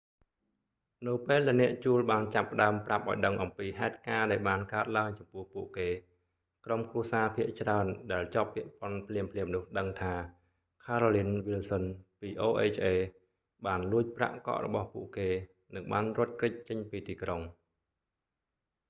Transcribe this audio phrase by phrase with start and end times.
[1.07, 5.89] នៅពេលដែលអ្នកជួលបានចាប់ផ្ដើមប្រាប់ឱ្យដឹងអំពីហេតុការណ៍ដែលបានកើតឡើងចំពោះពួកគេ
[6.65, 10.13] ក្រុមគ្រួសារភាគច្រើនដែលជាប់ពាក់ព័ន្ធ ភ្លាមៗនោះដឹងថា
[10.85, 11.83] carolyn wilson
[12.19, 12.91] ពី oha
[13.65, 15.29] បានលួចប្រាក់កក់របស់ពួកគេ
[15.75, 17.41] និងបានរត់គេចចេញពីទីក្រុង